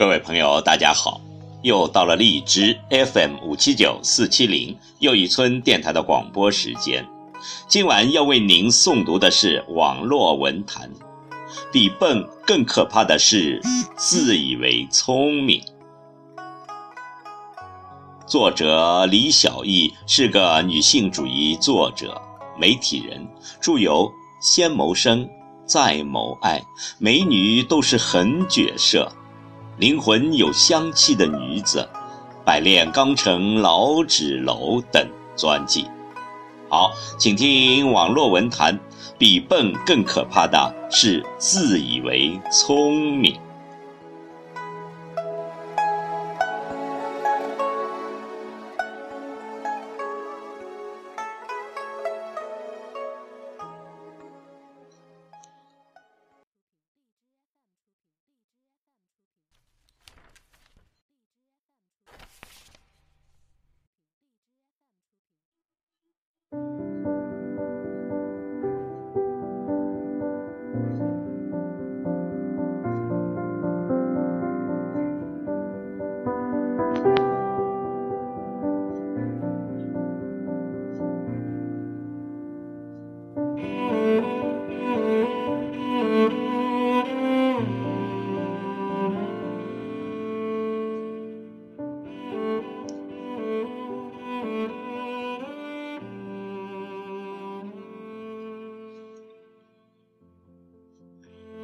[0.00, 1.20] 各位朋友，大家好！
[1.60, 7.06] 又到了荔枝 FM 五七九四七零又一村电台的广播时间。
[7.68, 10.90] 今晚要为您诵读的是网络文坛。
[11.70, 13.60] 比笨更可怕的是
[13.94, 15.62] 自以为聪明。
[18.26, 22.18] 作者李小艺是个女性主义作者、
[22.58, 23.28] 媒体人，
[23.60, 24.08] 著有
[24.40, 25.26] 《先谋生》
[25.66, 26.58] 《再谋爱》
[26.98, 29.12] 《美女都是狠角色》。
[29.80, 31.88] 灵魂有香气的女子，
[32.44, 35.86] 百炼钢城老纸楼等专辑。
[36.68, 38.78] 好，请听网络文坛。
[39.16, 43.38] 比笨更可怕的是自以为聪明。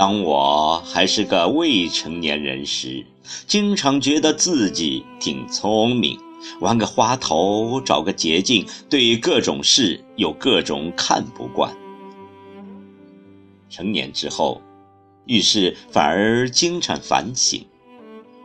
[0.00, 3.04] 当我还是个未成年人时，
[3.46, 6.18] 经常觉得自己挺聪明，
[6.58, 11.76] 玩个花头，找个捷径，对各种事有各种看不惯。
[13.68, 14.62] 成年之后，
[15.26, 17.66] 遇事反而经常反省，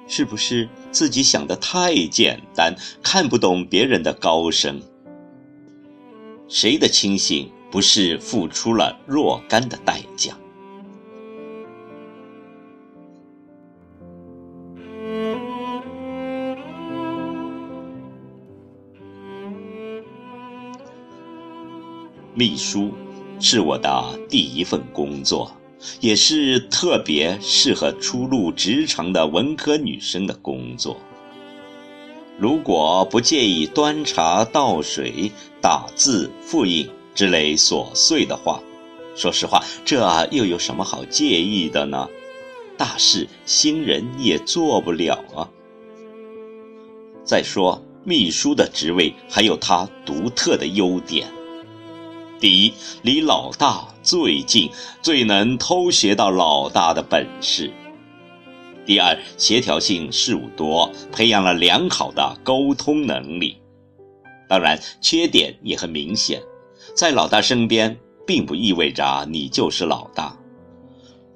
[0.10, 4.82] 是不是自己想的太简单，看不懂别人的高深？
[6.50, 10.38] 谁的清醒不是付出了若干的代价？
[22.38, 22.92] 秘书
[23.40, 25.50] 是我的第一份工作，
[26.02, 30.98] 也是特别适合初入职场的文科女生的工作。
[32.38, 35.32] 如果不介意端茶倒水、
[35.62, 38.62] 打字复印之类琐碎的话，
[39.16, 42.10] 说实话，这又有什么好介意的呢？
[42.78, 45.48] 大事新人也做不了啊。
[47.24, 51.26] 再说，秘书的职位还有它独特的优点。
[52.38, 54.70] 第一，离老大最近，
[55.02, 57.72] 最能偷学到老大的本事。
[58.86, 63.58] 第二，协调性事务多，培养了良好的沟通能力。
[64.50, 66.42] 当然，缺点也很明显，
[66.94, 67.98] 在老大身边，
[68.28, 70.38] 并不意味着你就是老大。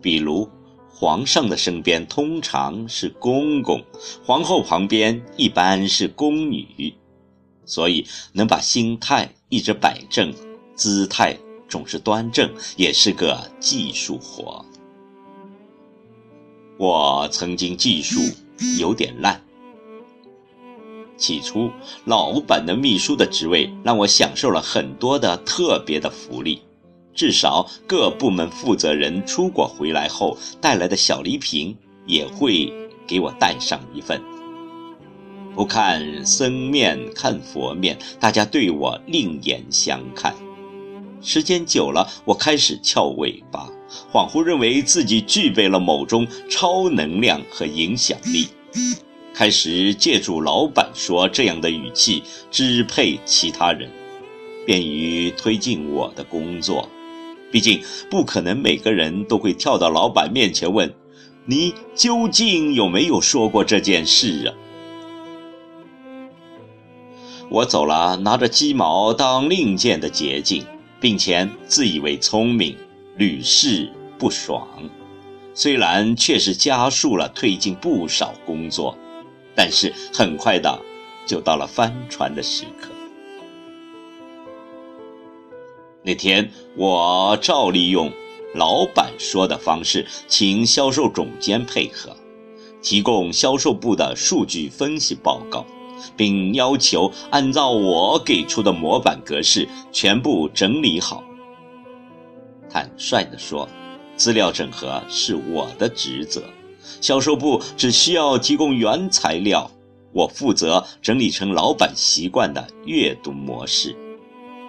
[0.01, 0.47] 比如，
[0.89, 3.81] 皇上的身边通常是公公，
[4.23, 6.93] 皇后旁边一般是宫女，
[7.65, 10.31] 所以能把心态一直摆正。
[10.79, 14.63] 姿态总是端正，也是个技术活。
[16.77, 18.21] 我曾经技术
[18.79, 19.41] 有点烂。
[21.17, 21.69] 起初，
[22.05, 26.61] 老板的秘书的职位让我享受了很多的特别的福利，
[27.13, 31.75] 至少各部门负责人出国回来后带来的小礼品
[32.05, 32.73] 也会
[33.05, 34.23] 给我带上一份。
[35.53, 40.33] 不看僧面看佛面，大家对我另眼相看。
[41.21, 43.69] 时间久了，我开始翘尾巴，
[44.11, 48.47] 恍惚认为自己具备了某种超能量和影响力，
[49.33, 53.89] 开始借助老板说这样的语气支配其他人，
[54.65, 56.87] 便于推进我的工作。
[57.51, 60.93] 毕竟不可能每个人都会跳到老板面前问
[61.45, 64.53] ：“你究竟有没有说过这件事啊？”
[67.49, 70.63] 我走了拿着鸡毛当令箭的捷径。
[70.99, 72.75] 并且自以为聪明，
[73.17, 74.67] 屡试不爽。
[75.53, 78.97] 虽然确实加速了推进不少工作，
[79.55, 80.79] 但是很快的
[81.25, 82.89] 就到了翻船的时刻。
[86.01, 88.11] 那天我照例用
[88.55, 92.15] 老板说的方式，请销售总监配合，
[92.81, 95.65] 提供销售部的数据分析报告。
[96.15, 101.23] 并要求按照我给出的模板格式全部整理好。
[102.69, 103.67] 坦率地说，
[104.15, 106.43] 资料整合是我的职责，
[107.01, 109.71] 销售部只需要提供原材料，
[110.11, 113.95] 我负责整理成老板习惯的阅读模式。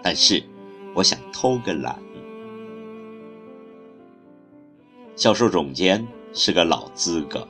[0.02, 0.42] 但是，
[0.94, 1.98] 我想偷个懒。
[5.14, 7.46] 销售总监是个老资格，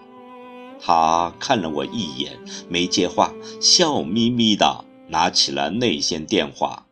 [0.82, 2.38] 他看了我一眼，
[2.68, 6.86] 没接话，笑眯眯的拿起了内线电话，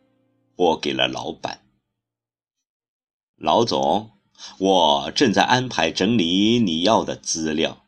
[0.55, 1.61] 拨给了老板。
[3.35, 4.11] 老总。
[4.57, 7.83] 我正在安排整理你要的资料，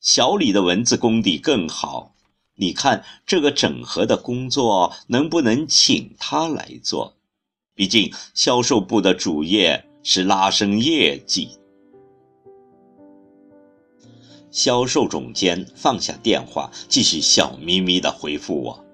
[0.00, 2.14] 小李的文字功底更好，
[2.56, 7.18] 你看这个整合的工作能不能请他来做？
[7.74, 11.59] 毕竟销售部的主业是拉升业绩。
[14.50, 18.84] 销售总监放下电话，继续笑眯眯地回复我：“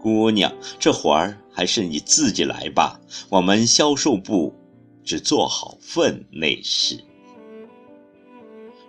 [0.00, 4.54] 姑娘，这活儿还是你自己来吧，我们销售部。”
[5.06, 7.04] 只做好分内事，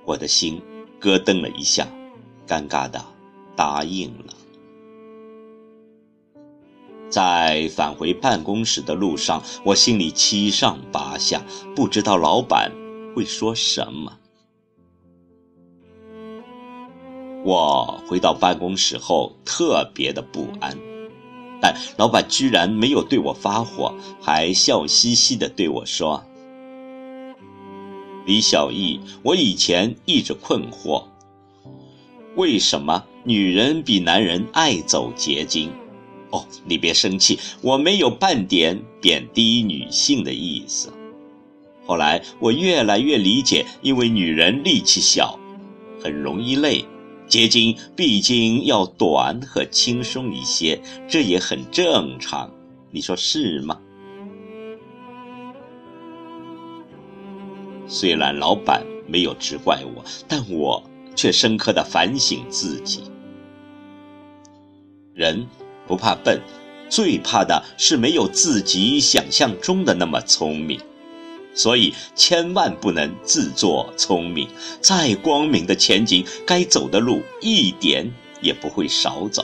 [0.03, 0.59] 我的心
[0.99, 1.87] 咯噔了一下，
[2.47, 3.05] 尴尬的
[3.55, 4.33] 答应了。
[7.07, 11.45] 在返回办公室的路上，我心里七上八下，
[11.75, 12.71] 不知道老板
[13.15, 14.17] 会说什么。
[17.47, 20.77] 我回到办公室后，特别的不安。
[21.61, 26.21] 但老板居然没有对我发火，还笑嘻嘻地对我说
[28.27, 31.05] ：“李小艺，我以前一直困惑，
[32.35, 35.71] 为什么女人比男人爱走捷径？
[36.31, 40.91] 哦，你别生气，我没有半点贬低女性的意思。
[41.85, 45.39] 后来我越来越理解，因为女人力气小，
[46.03, 46.83] 很容易累。”
[47.27, 52.49] 结晶毕竟要短和轻松一些，这也很正常，
[52.89, 53.79] 你说是吗？
[57.85, 60.83] 虽然老板没有直怪我，但我
[61.15, 63.03] 却深刻的反省自己。
[65.13, 65.47] 人
[65.85, 66.41] 不怕笨，
[66.89, 70.79] 最怕的是没有自己想象中的那么聪明。
[71.57, 74.47] 所以千万不能自作聪明，
[74.79, 79.43] 再光明的前景，该走的路一点也不会少走。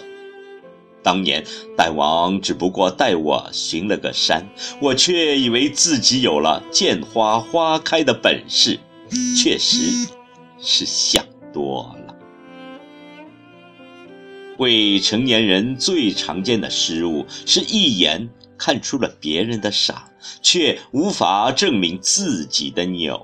[1.01, 1.43] 当年
[1.75, 4.47] 大王只不过带我寻了个山，
[4.79, 8.79] 我却以为自己有了见花花开的本事，
[9.35, 10.07] 确实
[10.61, 12.15] 是想多了。
[14.59, 18.29] 未成年人最常见的失误是一眼。
[18.63, 20.09] 看出了别人的傻，
[20.41, 23.17] 却无法证明自己的牛；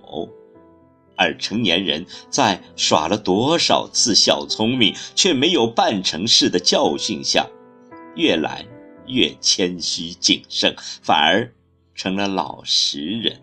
[1.16, 7.48] 而成年人在耍了多少次小聪明，却没有办成事的教训下，
[8.18, 8.66] 越来
[9.08, 11.50] 越谦虚谨慎，反而
[11.96, 13.40] 成了老实人。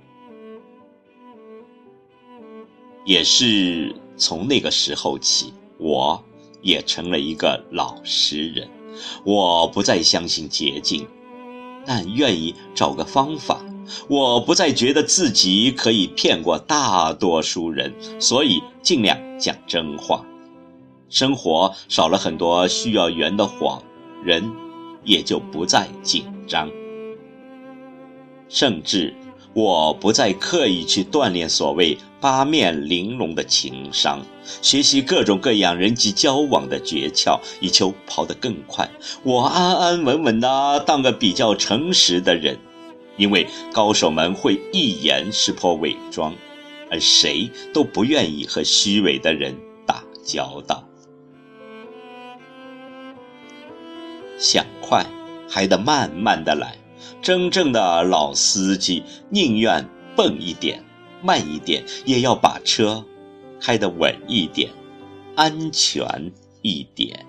[3.07, 6.23] 也是从那个时候起，我
[6.61, 8.69] 也成了一个老实人。
[9.25, 11.09] 我不再相信捷径。
[11.87, 13.61] 但愿意找个方法，
[14.09, 20.25] 我不再觉得自己可以骗过大多数人，所以尽量讲真话。
[21.09, 23.81] 生活少了很多需要圆的谎，
[24.25, 24.53] 人
[25.05, 26.69] 也就不再紧张，
[28.49, 29.15] 甚至。
[29.57, 34.21] 我不再刻意去锻炼所谓八面玲珑的情商，
[34.61, 38.87] 学习各种各样人际交往的诀窍，以求跑得更快。
[39.23, 42.59] 我安安稳稳的当个比较诚实的人，
[43.17, 46.35] 因为高手们会一眼识破伪装，
[46.91, 50.87] 而谁都不愿意和虚伪的人打交道。
[54.39, 55.07] 想快，
[55.49, 56.77] 还得慢慢的来。
[57.21, 59.87] 真正的老司机宁愿
[60.17, 60.83] 笨一点、
[61.23, 63.05] 慢一点，也要把车
[63.61, 64.71] 开得稳一点、
[65.35, 67.26] 安全一点。